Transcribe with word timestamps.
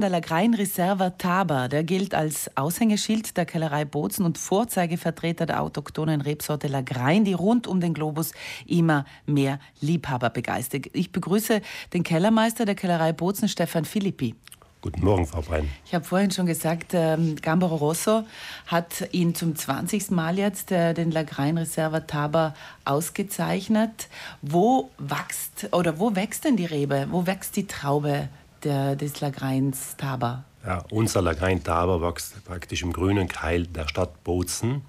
Der 0.00 0.08
Lagrein 0.08 0.54
Reserva 0.54 1.10
Taber, 1.10 1.68
der 1.68 1.84
gilt 1.84 2.14
als 2.14 2.56
Aushängeschild 2.56 3.36
der 3.36 3.44
Kellerei 3.44 3.84
Bozen 3.84 4.24
und 4.24 4.38
Vorzeigevertreter 4.38 5.44
der 5.44 5.60
autochthonen 5.60 6.22
Rebsorte 6.22 6.68
Lagrein, 6.68 7.26
die 7.26 7.34
rund 7.34 7.66
um 7.66 7.80
den 7.80 7.92
Globus 7.92 8.32
immer 8.66 9.04
mehr 9.26 9.60
Liebhaber 9.82 10.30
begeistert. 10.30 10.86
Ich 10.94 11.12
begrüße 11.12 11.60
den 11.92 12.02
Kellermeister 12.02 12.64
der 12.64 12.76
Kellerei 12.76 13.12
Bozen, 13.12 13.46
Stefan 13.46 13.84
Philippi. 13.84 14.34
Guten 14.80 15.04
Morgen, 15.04 15.26
Frau 15.26 15.42
Brein. 15.42 15.68
Ich 15.84 15.94
habe 15.94 16.06
vorhin 16.06 16.30
schon 16.30 16.46
gesagt, 16.46 16.92
ähm, 16.94 17.36
Gambaro 17.36 17.76
Rosso 17.76 18.22
hat 18.68 19.06
ihn 19.12 19.34
zum 19.34 19.54
20. 19.54 20.12
Mal 20.12 20.38
jetzt 20.38 20.72
äh, 20.72 20.94
den 20.94 21.10
Lagrein 21.10 21.58
Reserva 21.58 22.00
Taber 22.00 22.54
ausgezeichnet. 22.86 24.08
Wo 24.40 24.88
wächst 24.96 25.68
oder 25.72 25.98
wo 25.98 26.16
wächst 26.16 26.46
denn 26.46 26.56
die 26.56 26.64
Rebe? 26.64 27.08
Wo 27.10 27.26
wächst 27.26 27.56
die 27.56 27.66
Traube 27.66 28.30
der, 28.64 28.96
des 28.96 29.20
Lagreins 29.20 29.96
Taber? 29.96 30.44
Ja, 30.64 30.84
unser 30.90 31.22
Lagrein 31.22 31.62
Taber 31.62 32.02
wächst 32.02 32.44
praktisch 32.44 32.82
im 32.82 32.92
grünen 32.92 33.28
Keil 33.28 33.66
der 33.66 33.88
Stadt 33.88 34.22
Bozen. 34.24 34.82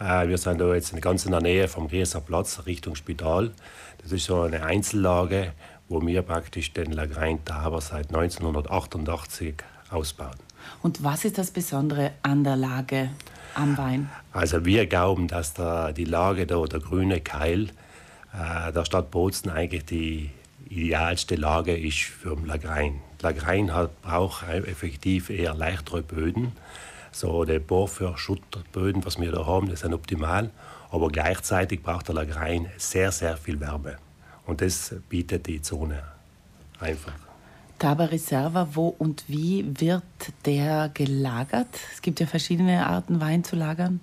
Äh, 0.00 0.28
wir 0.28 0.38
sind 0.38 0.60
da 0.60 0.74
jetzt 0.74 0.94
ganz 1.00 1.24
in 1.24 1.32
der 1.32 1.40
Nähe 1.40 1.68
vom 1.68 1.86
Rieser 1.86 2.20
Platz 2.20 2.62
Richtung 2.66 2.96
Spital. 2.96 3.52
Das 4.02 4.12
ist 4.12 4.24
so 4.24 4.42
eine 4.42 4.64
Einzellage, 4.64 5.52
wo 5.88 6.04
wir 6.04 6.22
praktisch 6.22 6.72
den 6.72 6.92
Lagrein 6.92 7.44
Taber 7.44 7.80
seit 7.80 8.08
1988 8.08 9.54
ausbauen. 9.90 10.36
Und 10.82 11.02
was 11.04 11.24
ist 11.24 11.38
das 11.38 11.50
Besondere 11.50 12.12
an 12.22 12.44
der 12.44 12.56
Lage 12.56 13.10
am 13.54 13.78
Wein? 13.78 14.10
Also 14.32 14.64
wir 14.64 14.86
glauben, 14.86 15.28
dass 15.28 15.54
der, 15.54 15.92
die 15.92 16.04
Lage 16.04 16.46
da, 16.46 16.62
der 16.64 16.80
grüne 16.80 17.20
Keil 17.20 17.68
äh, 18.34 18.72
der 18.72 18.84
Stadt 18.84 19.10
Bozen 19.10 19.50
eigentlich 19.50 19.84
die 19.84 20.30
idealste 20.68 21.36
Lage 21.36 21.76
ist 21.76 21.98
für 21.98 22.36
Lagrein. 22.44 23.00
Lagrein 23.22 23.72
hat, 23.72 24.02
braucht 24.02 24.46
effektiv 24.48 25.30
eher 25.30 25.54
leichtere 25.54 26.02
Böden. 26.02 26.52
So 27.12 27.44
der 27.44 27.60
Bohr 27.60 27.88
Schutterböden, 28.16 29.04
was 29.04 29.18
wir 29.18 29.32
da 29.32 29.46
haben, 29.46 29.68
das 29.68 29.80
sind 29.80 29.94
optimal. 29.94 30.50
Aber 30.90 31.08
gleichzeitig 31.08 31.82
braucht 31.82 32.08
der 32.08 32.14
Lagrein 32.14 32.70
sehr, 32.76 33.10
sehr 33.10 33.36
viel 33.36 33.58
Wärme. 33.60 33.96
Und 34.46 34.60
das 34.60 34.94
bietet 35.08 35.46
die 35.46 35.60
Zone 35.62 36.02
einfach. 36.78 37.14
Taba 37.78 38.04
Reserva, 38.04 38.68
wo 38.72 38.88
und 38.88 39.24
wie 39.28 39.64
wird 39.78 40.02
der 40.46 40.90
gelagert? 40.94 41.68
Es 41.92 42.00
gibt 42.00 42.20
ja 42.20 42.26
verschiedene 42.26 42.86
Arten, 42.86 43.20
Wein 43.20 43.44
zu 43.44 43.56
lagern. 43.56 44.00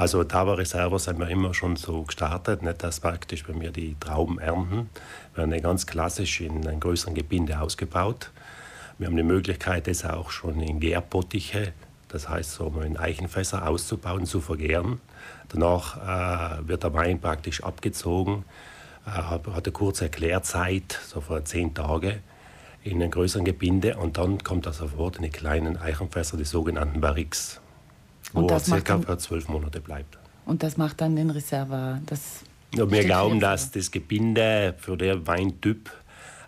Also 0.00 0.24
Taba 0.24 0.54
Reserva 0.54 0.98
sind 0.98 1.18
wir 1.18 1.28
immer 1.28 1.52
schon 1.52 1.76
so 1.76 2.04
gestartet, 2.04 2.62
nicht 2.62 2.82
dass 2.82 3.00
praktisch, 3.00 3.46
wenn 3.46 3.60
wir 3.60 3.70
die 3.70 3.96
Trauben 4.00 4.38
ernten, 4.38 4.88
werden 5.34 5.60
ganz 5.60 5.86
klassisch 5.86 6.40
in 6.40 6.66
einem 6.66 6.80
größeren 6.80 7.14
Gebinde 7.14 7.60
ausgebaut. 7.60 8.30
Wir 8.96 9.08
haben 9.08 9.16
die 9.18 9.22
Möglichkeit, 9.22 9.88
das 9.88 10.06
auch 10.06 10.30
schon 10.30 10.58
in 10.62 10.80
Gärbottiche, 10.80 11.74
das 12.08 12.30
heißt 12.30 12.50
so 12.50 12.72
in 12.82 12.96
Eichenfässer 12.96 13.68
auszubauen, 13.68 14.24
zu 14.24 14.40
vergären. 14.40 15.02
Danach 15.50 15.98
äh, 15.98 16.66
wird 16.66 16.82
der 16.82 16.94
Wein 16.94 17.20
praktisch 17.20 17.62
abgezogen, 17.62 18.46
äh, 19.04 19.10
hat 19.10 19.46
eine 19.46 19.70
kurze 19.70 20.04
Erklärzeit, 20.04 20.98
so 21.06 21.20
vor 21.20 21.44
zehn 21.44 21.74
Tagen, 21.74 22.20
in 22.82 23.02
einem 23.02 23.10
größeren 23.10 23.44
Gebinde 23.44 23.98
und 23.98 24.16
dann 24.16 24.42
kommt 24.42 24.64
er 24.64 24.72
sofort 24.72 25.16
in 25.18 25.24
die 25.24 25.28
kleinen 25.28 25.76
Eichenfässer, 25.76 26.38
die 26.38 26.46
sogenannten 26.46 27.02
Barriques 27.02 27.60
wo 28.32 28.46
er 28.46 28.60
circa 28.60 29.18
zwölf 29.18 29.48
Monate 29.48 29.80
bleibt. 29.80 30.18
Und 30.46 30.62
das 30.62 30.76
macht 30.76 31.00
dann 31.00 31.16
den 31.16 31.30
Reserva, 31.30 32.00
das 32.06 32.40
ja, 32.74 32.88
wir 32.88 33.04
glauben, 33.04 33.40
dass 33.40 33.72
das 33.72 33.90
Gebinde 33.90 34.74
für 34.78 34.96
den 34.96 35.26
Weintyp 35.26 35.90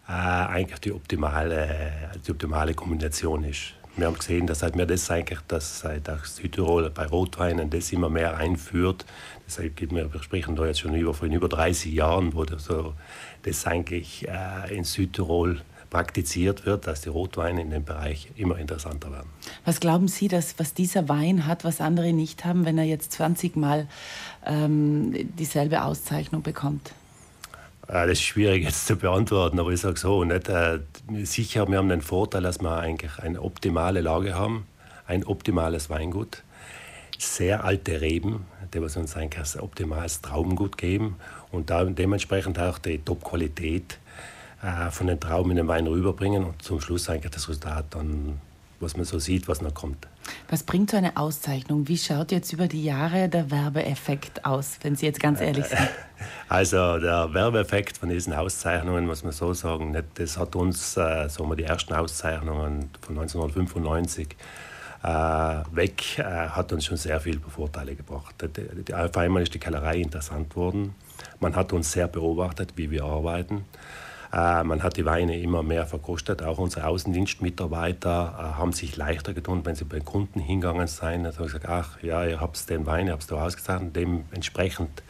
äh, 0.08 0.12
eigentlich 0.12 0.78
die 0.80 0.92
optimale, 0.92 2.10
die 2.25 2.30
optimale 2.30 2.75
Kombination 2.75 3.42
ist. 3.42 3.75
Wir 3.97 4.06
haben 4.06 4.16
gesehen, 4.16 4.47
dass 4.47 4.62
halt 4.62 4.77
wir 4.77 4.86
das 4.86 5.10
eigentlich, 5.10 5.41
dass 5.48 5.80
seit 5.80 6.08
Südtirol 6.25 6.88
bei 6.91 7.06
Rotweinen 7.06 7.69
das 7.69 7.92
immer 7.92 8.08
mehr 8.08 8.36
einführt. 8.36 9.05
Deshalb 9.47 9.77
geht 9.77 9.92
mir, 9.92 10.12
wir 10.12 10.22
sprechen 10.22 10.56
da 10.56 10.64
jetzt 10.64 10.80
schon 10.80 10.94
über, 10.94 11.12
von 11.12 11.31
über 11.31 11.48
30 11.48 11.92
Jahren, 11.92 12.34
wo 12.34 12.44
das, 12.44 12.65
so, 12.65 12.94
das 13.42 13.66
eigentlich 13.66 14.26
äh, 14.28 14.75
in 14.75 14.84
Südtirol 14.84 15.60
praktiziert 15.92 16.64
wird, 16.64 16.86
dass 16.86 17.03
die 17.03 17.10
Rotweine 17.10 17.60
in 17.60 17.69
dem 17.69 17.84
Bereich 17.84 18.28
immer 18.36 18.56
interessanter 18.56 19.12
werden. 19.12 19.28
Was 19.66 19.78
glauben 19.78 20.08
Sie, 20.08 20.26
dass, 20.26 20.58
was 20.58 20.72
dieser 20.72 21.10
Wein 21.10 21.47
hat, 21.47 21.64
was 21.64 21.82
andere 21.82 22.14
nicht 22.14 22.47
haben, 22.47 22.64
wenn 22.64 22.78
er 22.78 22.84
jetzt 22.84 23.12
20 23.12 23.56
Mal 23.56 23.86
ähm, 24.47 25.12
dieselbe 25.36 25.84
Auszeichnung 25.84 26.41
bekommt? 26.41 26.94
Äh, 27.88 28.06
das 28.06 28.12
ist 28.12 28.22
schwierig 28.22 28.64
jetzt 28.64 28.86
zu 28.86 28.97
beantworten, 28.97 29.60
aber 29.60 29.70
ich 29.70 29.82
sage 29.82 29.98
so, 29.98 30.25
nicht, 30.25 30.48
äh, 30.48 30.78
sicher, 31.25 31.69
wir 31.69 31.76
haben 31.76 31.91
den 31.91 32.00
Vorteil, 32.00 32.41
dass 32.41 32.62
wir 32.62 32.78
eigentlich 32.78 33.19
eine 33.19 33.42
optimale 33.42 34.00
Lage 34.00 34.34
haben, 34.34 34.66
ein 35.06 35.24
optimales 35.24 35.91
Weingut, 35.91 36.42
sehr 37.19 37.64
alte 37.64 38.00
Reben, 38.00 38.47
die 38.72 38.80
was 38.80 38.97
uns 38.97 39.14
eigentlich 39.14 39.54
ein 39.54 39.60
optimales 39.60 40.22
Traubengut 40.22 40.78
geben 40.78 41.16
und 41.50 41.69
da 41.69 41.84
dementsprechend 41.84 42.59
auch 42.59 42.78
die 42.78 42.97
Top-Qualität 42.97 43.98
äh, 44.62 44.91
von 44.91 45.06
den 45.06 45.21
Trauben 45.21 45.50
in 45.50 45.56
den 45.56 45.69
Wein 45.69 45.87
rüberbringen 45.87 46.45
und 46.45 46.62
zum 46.62 46.81
Schluss 46.81 47.09
eigentlich 47.09 47.33
das 47.33 47.49
Resultat 47.49 47.87
dann, 47.91 48.41
was 48.81 48.97
man 48.97 49.05
so 49.05 49.19
sieht, 49.19 49.49
was 49.49 49.61
noch 49.61 49.75
kommt. 49.75 50.06
Was 50.49 50.62
bringt 50.62 50.91
so 50.91 50.97
eine 50.97 51.17
Auszeichnung? 51.17 51.89
Wie 51.89 51.99
schaut 51.99 52.31
jetzt 52.31 52.53
über 52.53 52.69
die 52.69 52.84
Jahre 52.84 53.28
der 53.28 53.51
Werbeeffekt 53.51 54.45
aus, 54.45 54.78
wenn 54.83 54.95
Sie 54.97 55.06
jetzt 55.06 55.21
ganz 55.21 55.41
ehrlich 55.43 55.67
sind? 55.67 55.89
Also 56.49 56.99
der 56.99 57.33
Werbeeffekt 57.34 57.99
von 57.99 58.09
diesen 58.09 58.33
Auszeichnungen, 58.33 59.06
muss 59.06 59.25
man 59.25 59.33
so 59.33 59.53
sagen, 59.53 59.97
das 60.15 60.39
hat 60.39 60.55
uns, 60.55 60.97
äh, 60.97 61.28
sagen 61.28 61.49
wir, 61.49 61.56
die 61.56 61.65
ersten 61.65 61.95
Auszeichnungen 61.95 62.91
von 63.01 63.19
1995 63.19 64.37
äh, 65.03 65.09
weg, 65.72 66.19
äh, 66.19 66.22
hat 66.22 66.72
uns 66.72 66.84
schon 66.84 66.97
sehr 66.97 67.21
viele 67.21 67.41
Vorteile 67.41 67.97
gebracht. 67.97 68.34
Auf 68.93 69.17
einmal 69.17 69.43
ist 69.43 69.55
die 69.55 69.59
Kellerei 69.59 69.97
interessant 69.97 70.55
worden. 70.55 70.95
Man 71.41 71.56
hat 71.56 71.72
uns 71.72 71.91
sehr 71.91 72.06
beobachtet, 72.06 72.75
wie 72.77 72.91
wir 72.91 73.05
arbeiten. 73.05 73.65
Äh, 74.32 74.65
man 74.65 74.82
hat 74.82 74.97
die 74.97 75.04
Weine 75.04 75.38
immer 75.38 75.62
mehr 75.62 75.87
verkostet. 75.87 76.43
Auch 76.43 76.59
unsere 76.59 76.87
Außendienstmitarbeiter 76.87 78.34
äh, 78.38 78.59
haben 78.59 78.72
sich 78.72 78.97
leichter 78.97 79.34
getan, 79.34 79.65
wenn 79.65 79.75
sie 79.75 79.84
bei 79.84 80.00
Kunden 80.00 80.41
hingegangen 80.41 80.87
sind. 80.87 81.26
Also 81.26 81.44
gesagt, 81.44 81.66
ach 81.69 82.03
ja, 82.03 82.25
ihr 82.25 82.41
habt 82.41 82.69
den 82.71 82.87
Wein, 82.87 83.09
ihr 83.09 83.12
habt 83.12 83.22
es 83.22 83.28
da 83.28 83.44
ausgezeichnet. 83.44 83.94
Dementsprechend 83.94 85.03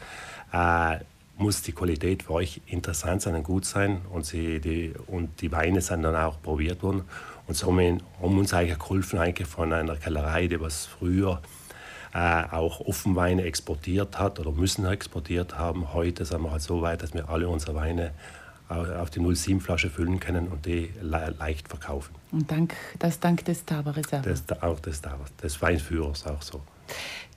äh, 0.51 0.97
muss 1.37 1.61
die 1.61 1.71
Qualität 1.71 2.23
für 2.23 2.33
euch 2.33 2.61
interessant 2.65 3.21
sein 3.21 3.35
und 3.35 3.43
gut 3.43 3.63
sein. 3.63 4.01
Und, 4.11 4.25
sie, 4.25 4.59
die, 4.59 4.93
und 5.07 5.39
die 5.41 5.53
Weine 5.53 5.79
sind 5.79 6.03
dann 6.03 6.17
auch 6.17 6.41
probiert 6.41 6.83
worden. 6.83 7.03
Und 7.47 7.55
so 7.55 7.67
haben 7.67 8.01
uns 8.19 8.53
eigentlich 8.53 8.79
geholfen, 8.79 9.19
eigentlich 9.19 9.47
von 9.47 9.71
einer 9.71 9.95
Kellerei, 9.95 10.47
die 10.47 10.59
was 10.59 10.85
früher 10.85 11.41
auch 12.13 12.79
Offenweine 12.81 13.43
exportiert 13.43 14.19
hat 14.19 14.39
oder 14.39 14.51
müssen 14.51 14.85
exportiert 14.85 15.57
haben. 15.57 15.95
Heute 15.95 16.25
sind 16.25 16.43
wir 16.43 16.51
halt 16.51 16.61
so 16.61 16.83
weit, 16.83 17.01
dass 17.01 17.15
wir 17.15 17.27
alle 17.27 17.49
unsere 17.49 17.73
Weine 17.73 18.11
auf 18.69 19.09
die 19.09 19.19
07-Flasche 19.19 19.89
füllen 19.89 20.19
können 20.19 20.47
und 20.47 20.65
die 20.65 20.91
le 21.01 21.35
leicht 21.37 21.67
verkaufen. 21.67 22.15
Und 22.31 22.49
dank, 22.49 22.73
das 22.99 23.19
dank 23.19 23.45
des 23.45 23.65
Taber-Reserves? 23.65 24.43
auch 24.61 24.79
des 24.79 25.01
Taber, 25.01 25.25
des 25.41 25.61
Weinführers 25.61 26.25
auch 26.25 26.41
so. 26.41 26.61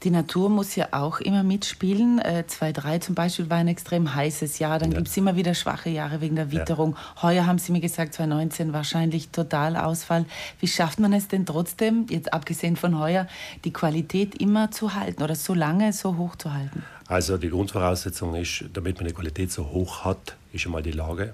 Die 0.02 0.10
Natur 0.10 0.50
muss 0.50 0.76
ja 0.76 0.88
auch 0.92 1.20
immer 1.20 1.42
mitspielen. 1.42 2.18
Äh, 2.18 2.44
2-3 2.48 3.00
zum 3.00 3.14
Beispiel 3.14 3.48
war 3.48 3.56
ein 3.56 3.68
extrem 3.68 4.14
heißes 4.14 4.58
Jahr. 4.58 4.78
Dann 4.78 4.92
ja. 4.92 4.98
gibt 4.98 5.08
es 5.08 5.16
immer 5.16 5.36
wieder 5.36 5.54
schwache 5.54 5.90
Jahre 5.90 6.20
wegen 6.20 6.36
der 6.36 6.52
Witterung. 6.52 6.96
Ja. 7.16 7.22
Heuer 7.22 7.46
haben 7.46 7.58
Sie 7.58 7.72
mir 7.72 7.80
gesagt, 7.80 8.14
2019 8.14 8.72
wahrscheinlich 8.72 9.30
Totalausfall. 9.30 10.26
Wie 10.60 10.68
schafft 10.68 11.00
man 11.00 11.12
es 11.12 11.28
denn 11.28 11.46
trotzdem, 11.46 12.06
jetzt 12.10 12.32
abgesehen 12.32 12.76
von 12.76 12.98
heuer, 12.98 13.26
die 13.64 13.72
Qualität 13.72 14.40
immer 14.40 14.70
zu 14.70 14.94
halten 14.94 15.22
oder 15.22 15.34
so 15.34 15.54
lange 15.54 15.92
so 15.92 16.16
hoch 16.16 16.36
zu 16.36 16.52
halten? 16.52 16.84
Also 17.08 17.38
die 17.38 17.48
Grundvoraussetzung 17.48 18.34
ist, 18.34 18.64
damit 18.74 18.98
man 18.98 19.08
die 19.08 19.14
Qualität 19.14 19.50
so 19.50 19.70
hoch 19.70 20.04
hat, 20.04 20.36
ist 20.52 20.66
einmal 20.66 20.82
die 20.82 20.92
Lage, 20.92 21.32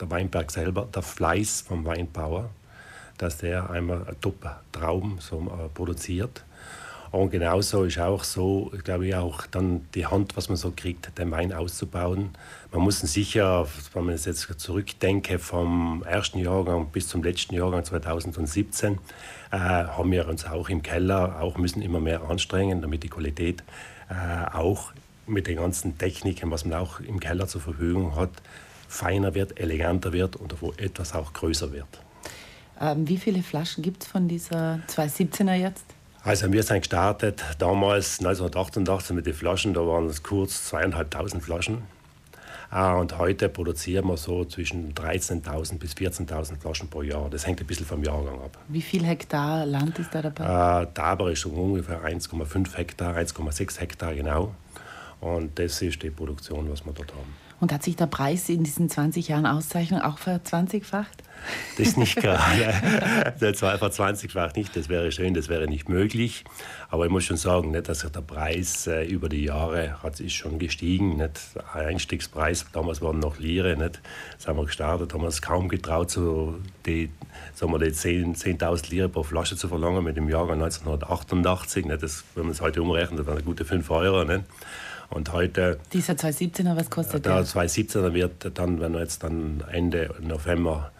der 0.00 0.10
Weinberg 0.10 0.50
selber, 0.50 0.88
der 0.94 1.02
Fleiß 1.02 1.62
vom 1.62 1.84
Weinbauer, 1.84 2.50
dass 3.18 3.38
der 3.38 3.70
einmal 3.70 4.06
Top-Trauben 4.20 5.18
so, 5.18 5.40
äh, 5.40 5.68
produziert 5.74 6.44
und 7.14 7.30
genauso 7.30 7.84
ist 7.84 7.98
auch 7.98 8.24
so, 8.24 8.72
glaube 8.82 9.06
ich, 9.06 9.14
auch 9.14 9.46
dann 9.46 9.86
die 9.94 10.04
Hand, 10.04 10.36
was 10.36 10.48
man 10.48 10.56
so 10.56 10.72
kriegt, 10.74 11.16
den 11.16 11.30
Wein 11.30 11.52
auszubauen. 11.52 12.30
Man 12.72 12.82
muss 12.82 12.98
sicher, 12.98 13.68
wenn 13.92 14.06
man 14.06 14.16
jetzt 14.16 14.48
zurückdenke, 14.58 15.38
vom 15.38 16.02
ersten 16.08 16.40
Jahrgang 16.40 16.88
bis 16.88 17.06
zum 17.06 17.22
letzten 17.22 17.54
Jahrgang 17.54 17.84
2017, 17.84 18.98
äh, 19.52 19.56
haben 19.56 20.10
wir 20.10 20.26
uns 20.26 20.44
auch 20.44 20.68
im 20.68 20.82
Keller 20.82 21.40
auch 21.40 21.56
müssen 21.56 21.82
immer 21.82 22.00
mehr 22.00 22.22
anstrengen, 22.22 22.82
damit 22.82 23.04
die 23.04 23.10
Qualität 23.10 23.62
äh, 24.10 24.52
auch 24.52 24.92
mit 25.28 25.46
den 25.46 25.58
ganzen 25.58 25.96
Techniken, 25.96 26.50
was 26.50 26.64
man 26.64 26.80
auch 26.80 26.98
im 26.98 27.20
Keller 27.20 27.46
zur 27.46 27.60
Verfügung 27.60 28.16
hat, 28.16 28.30
feiner 28.88 29.34
wird, 29.34 29.60
eleganter 29.60 30.12
wird 30.12 30.34
und 30.34 30.60
wo 30.60 30.72
etwas 30.78 31.14
auch 31.14 31.32
größer 31.32 31.72
wird. 31.72 31.86
Ähm, 32.80 33.06
wie 33.06 33.18
viele 33.18 33.44
Flaschen 33.44 33.84
gibt 33.84 34.02
es 34.02 34.08
von 34.08 34.26
dieser 34.26 34.80
217er 34.88 35.54
jetzt? 35.54 35.93
Also 36.24 36.50
wir 36.50 36.62
sind 36.62 36.80
gestartet 36.80 37.44
damals 37.58 38.18
1988 38.18 39.14
mit 39.14 39.26
den 39.26 39.34
Flaschen, 39.34 39.74
da 39.74 39.86
waren 39.86 40.06
es 40.06 40.22
kurz 40.22 40.68
zweieinhalbtausend 40.68 41.42
Flaschen. 41.42 41.82
Äh, 42.72 42.92
und 42.94 43.18
heute 43.18 43.50
produzieren 43.50 44.06
wir 44.06 44.16
so 44.16 44.46
zwischen 44.46 44.94
13.000 44.94 45.78
bis 45.78 45.92
14.000 45.92 46.58
Flaschen 46.58 46.88
pro 46.88 47.02
Jahr. 47.02 47.28
Das 47.28 47.46
hängt 47.46 47.60
ein 47.60 47.66
bisschen 47.66 47.84
vom 47.84 48.02
Jahrgang 48.02 48.40
ab. 48.40 48.56
Wie 48.68 48.80
viel 48.80 49.04
Hektar 49.04 49.66
Land 49.66 49.98
ist 49.98 50.14
da 50.14 50.22
dabei? 50.22 50.82
Äh, 50.82 50.86
Taber 50.94 51.30
ist 51.30 51.44
ungefähr 51.44 52.02
1,5 52.02 52.74
Hektar, 52.74 53.16
1,6 53.16 53.80
Hektar 53.80 54.14
genau. 54.14 54.54
Und 55.20 55.58
das 55.58 55.82
ist 55.82 56.02
die 56.02 56.10
Produktion, 56.10 56.70
was 56.70 56.86
wir 56.86 56.94
dort 56.94 57.12
haben. 57.12 57.43
Und 57.60 57.72
hat 57.72 57.82
sich 57.82 57.96
der 57.96 58.06
Preis 58.06 58.48
in 58.48 58.64
diesen 58.64 58.90
20 58.90 59.28
Jahren 59.28 59.46
Auszeichnung 59.46 60.00
auch 60.00 60.18
verzwanzigfacht? 60.18 61.22
Das 61.76 61.88
ist 61.88 61.98
nicht 61.98 62.16
gerade. 62.16 63.34
der 63.40 63.54
verzwanzigfacht 63.54 64.56
nicht, 64.56 64.74
das 64.76 64.88
wäre 64.88 65.10
schön, 65.12 65.34
das 65.34 65.48
wäre 65.48 65.66
nicht 65.66 65.88
möglich. 65.88 66.44
Aber 66.88 67.04
ich 67.04 67.10
muss 67.10 67.24
schon 67.24 67.36
sagen, 67.36 67.70
nicht, 67.70 67.88
dass 67.88 68.00
der 68.00 68.20
Preis 68.20 68.86
äh, 68.86 69.04
über 69.04 69.28
die 69.28 69.44
Jahre 69.44 70.02
hat, 70.02 70.20
ist 70.20 70.34
schon 70.34 70.58
gestiegen. 70.58 71.16
Nicht? 71.16 71.40
Einstiegspreis, 71.72 72.66
damals 72.72 73.02
waren 73.02 73.18
noch 73.18 73.38
Lire, 73.38 73.76
nicht? 73.76 74.00
das 74.36 74.46
haben 74.46 74.58
wir 74.58 74.64
gestartet, 74.64 75.12
haben 75.12 75.22
wir 75.22 75.28
es 75.28 75.42
kaum 75.42 75.68
getraut, 75.68 76.10
so 76.10 76.58
die, 76.86 77.10
sagen 77.54 77.72
wir, 77.72 77.78
die 77.78 77.90
10.000 77.90 78.34
10 78.34 78.58
Lire 78.90 79.08
pro 79.08 79.22
Flasche 79.22 79.56
zu 79.56 79.68
verlangen 79.68 80.04
mit 80.04 80.16
dem 80.16 80.28
Jahrgang 80.28 80.62
1988. 80.62 81.86
Nicht? 81.86 82.02
Das, 82.02 82.24
wenn 82.34 82.44
man 82.44 82.52
es 82.52 82.60
heute 82.60 82.82
umrechnet, 82.82 83.20
das 83.20 83.26
waren 83.26 83.44
gute 83.44 83.64
5 83.64 83.90
Euro. 83.90 84.24
Nicht? 84.24 84.44
Und 85.14 85.32
heute. 85.32 85.78
Dieser 85.92 86.14
2017er, 86.14 86.76
was 86.76 86.90
kostet 86.90 87.24
der? 87.24 87.36
Der 87.36 87.44
2017er 87.44 88.12
wird 88.14 88.58
dann, 88.58 88.80
wenn 88.80 88.94
er 88.94 89.00
jetzt 89.00 89.22
dann 89.22 89.62
Ende 89.70 90.12
November 90.20 90.90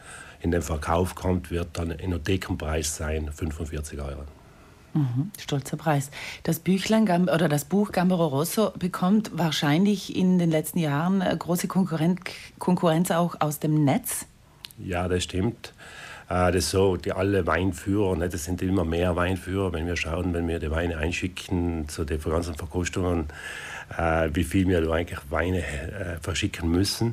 in 0.41 0.53
den 0.53 0.63
Verkauf 0.63 1.17
kommt, 1.17 1.51
wird 1.51 1.69
dann 1.73 1.91
Enothekenpreis 1.91 2.97
sein 2.97 3.33
45 3.33 4.01
Euro. 4.01 4.23
Mhm, 4.93 5.33
stolzer 5.41 5.77
Preis. 5.77 6.13
Das 6.45 6.61
Büchlein 6.61 7.29
oder 7.29 7.49
das 7.49 7.65
Buch 7.65 7.91
Gambero 7.91 8.29
Rosso 8.29 8.71
bekommt 8.79 9.33
wahrscheinlich 9.35 10.15
in 10.15 10.39
den 10.39 10.51
letzten 10.51 10.79
Jahren 10.79 11.21
äh, 11.21 11.35
große 11.37 11.67
Konkurrenz 11.67 13.11
auch 13.11 13.41
aus 13.41 13.59
dem 13.59 13.85
Netz. 13.85 14.27
Ja, 14.79 15.09
das 15.09 15.25
stimmt. 15.25 15.73
Äh, 16.29 16.53
das 16.53 16.57
ist 16.57 16.71
so, 16.71 16.97
die 16.97 17.13
alle 17.13 17.47
Weinführer, 17.47 18.17
ne, 18.17 18.29
das 18.29 18.45
sind 18.45 18.63
immer 18.63 18.85
mehr 18.85 19.17
Weinführer, 19.17 19.73
wenn 19.73 19.87
wir 19.87 19.97
schauen, 19.97 20.33
wenn 20.35 20.49
wir 20.49 20.59
die 20.59 20.71
Weine 20.71 20.99
einschicken 20.99 21.89
zu 21.89 22.05
den 22.05 22.21
ganzen 22.21 22.55
Verkostungen, 22.55 23.27
äh, 23.97 24.31
wie 24.33 24.45
viel 24.45 24.67
wir 24.69 24.91
eigentlich 24.91 25.19
Weine 25.31 25.59
äh, 25.59 26.17
verschicken 26.21 26.71
müssen. 26.71 27.13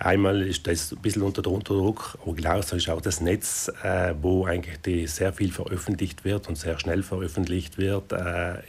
Einmal 0.00 0.42
ist 0.42 0.66
das 0.66 0.92
ein 0.92 0.98
bisschen 0.98 1.22
unter 1.22 1.40
Druck, 1.40 2.18
aber 2.22 2.34
gleichzeitig 2.34 2.90
auch 2.90 3.00
das 3.00 3.20
Netz, 3.20 3.70
äh, 3.84 4.12
wo 4.20 4.44
eigentlich 4.44 4.80
die 4.80 5.06
sehr 5.06 5.32
viel 5.32 5.52
veröffentlicht 5.52 6.24
wird 6.24 6.48
und 6.48 6.56
sehr 6.56 6.80
schnell 6.80 7.04
veröffentlicht 7.04 7.78
wird, 7.78 8.12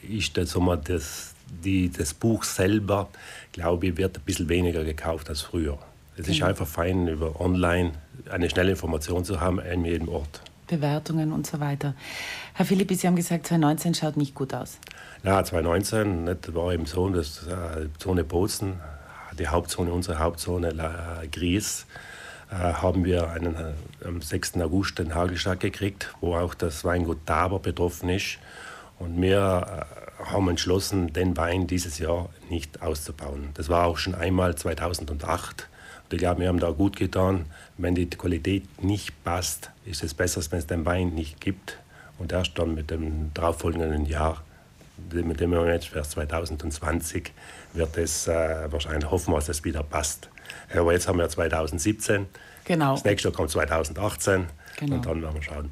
ist 0.07 0.37
das, 0.37 0.55
das, 0.83 1.33
die, 1.63 1.89
das 1.89 2.13
Buch 2.13 2.43
selber, 2.43 3.09
glaube 3.53 3.87
ich, 3.87 3.97
wird 3.97 4.17
ein 4.17 4.23
bisschen 4.23 4.49
weniger 4.49 4.83
gekauft 4.83 5.27
als 5.29 5.41
früher. 5.41 5.79
Es 6.15 6.27
ist 6.27 6.35
genau. 6.35 6.49
einfach 6.49 6.67
fein, 6.67 7.07
über 7.07 7.41
online 7.41 7.93
eine 8.29 8.49
schnelle 8.49 8.71
Information 8.71 9.23
zu 9.25 9.41
haben 9.41 9.59
an 9.59 9.85
jedem 9.85 10.09
Ort. 10.09 10.41
Bewertungen 10.67 11.31
und 11.31 11.45
so 11.45 11.59
weiter. 11.59 11.93
Herr 12.53 12.65
Philippi, 12.65 12.95
Sie 12.95 13.07
haben 13.07 13.15
gesagt, 13.15 13.47
2019 13.47 13.93
schaut 13.93 14.17
nicht 14.17 14.35
gut 14.35 14.53
aus. 14.53 14.77
Ja, 15.23 15.43
2019 15.43 16.25
das 16.25 16.55
war 16.55 16.73
eben 16.73 16.85
so, 16.85 17.09
dass 17.09 17.47
äh, 17.47 17.87
Zone 17.99 18.23
Bozen, 18.23 18.79
die 19.37 19.47
Hauptzone, 19.47 19.91
unsere 19.91 20.19
Hauptzone 20.19 20.69
äh, 20.69 21.27
Gries, 21.27 21.85
äh, 22.51 22.55
haben 22.55 23.05
wir 23.05 23.29
einen, 23.31 23.55
äh, 23.55 24.07
am 24.07 24.21
6. 24.21 24.57
August 24.61 24.99
den 24.99 25.13
Hagelschlag 25.13 25.59
gekriegt, 25.59 26.13
wo 26.21 26.35
auch 26.35 26.53
das 26.53 26.83
Weingut 26.83 27.25
Taber 27.25 27.59
betroffen 27.59 28.09
ist. 28.09 28.37
Und 28.97 29.21
wir 29.21 29.85
haben 30.23 30.47
entschlossen, 30.47 31.11
den 31.11 31.35
Wein 31.35 31.67
dieses 31.67 31.99
Jahr 31.99 32.29
nicht 32.49 32.81
auszubauen. 32.81 33.49
Das 33.55 33.67
war 33.67 33.85
auch 33.85 33.97
schon 33.97 34.15
einmal 34.15 34.55
2008 34.55 35.67
ich 36.11 36.19
glaube, 36.19 36.41
wir 36.41 36.47
haben 36.47 36.59
da 36.59 36.71
gut 36.71 36.95
getan. 36.95 37.45
Wenn 37.77 37.95
die 37.95 38.09
Qualität 38.09 38.83
nicht 38.83 39.23
passt, 39.23 39.71
ist 39.85 40.03
es 40.03 40.13
besser, 40.13 40.41
wenn 40.49 40.59
es 40.59 40.67
den 40.67 40.85
Wein 40.85 41.09
nicht 41.09 41.41
gibt. 41.41 41.77
Und 42.17 42.31
erst 42.31 42.57
dann 42.57 42.75
mit 42.75 42.91
dem 42.91 43.31
darauffolgenden 43.33 44.05
Jahr, 44.05 44.41
mit 45.11 45.39
dem 45.39 45.51
wir 45.51 45.67
jetzt 45.67 45.89
für 45.89 46.01
2020, 46.01 47.33
wird 47.73 47.97
es 47.97 48.27
äh, 48.27 48.71
wahrscheinlich 48.71 49.09
hoffen, 49.09 49.33
dass 49.33 49.49
es 49.49 49.63
wieder 49.63 49.83
passt. 49.83 50.29
Aber 50.73 50.93
jetzt 50.93 51.07
haben 51.07 51.19
wir 51.19 51.27
2017. 51.27 52.27
Genau. 52.63 52.93
Das 52.93 53.03
nächste 53.03 53.29
Jahr 53.29 53.35
kommt 53.35 53.49
2018. 53.51 54.45
Genau. 54.77 54.95
Und 54.95 55.05
dann 55.05 55.21
werden 55.21 55.35
wir 55.35 55.43
schauen. 55.43 55.71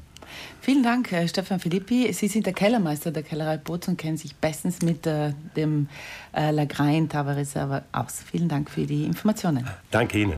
Vielen 0.60 0.82
Dank, 0.82 1.14
Stefan 1.26 1.60
Filippi. 1.60 2.10
Sie 2.12 2.28
sind 2.28 2.46
der 2.46 2.54
Kellermeister 2.54 3.10
der 3.10 3.22
Kellerei 3.22 3.58
Boz 3.58 3.86
und 3.86 3.98
kennen 3.98 4.16
sich 4.16 4.34
bestens 4.34 4.80
mit 4.80 5.06
äh, 5.06 5.32
dem 5.56 5.88
äh, 6.34 6.50
Lagrein 6.50 7.08
Tava 7.08 7.32
Reserve 7.32 7.82
aus. 7.92 8.22
Vielen 8.30 8.48
Dank 8.48 8.70
für 8.70 8.86
die 8.86 9.04
Informationen. 9.04 9.68
Danke 9.90 10.20
Ihnen. 10.20 10.32